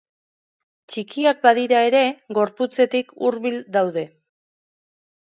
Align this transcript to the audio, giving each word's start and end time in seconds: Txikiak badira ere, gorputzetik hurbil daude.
Txikiak 0.93 1.43
badira 1.47 1.81
ere, 1.89 2.01
gorputzetik 2.37 3.13
hurbil 3.27 3.59
daude. 3.77 4.05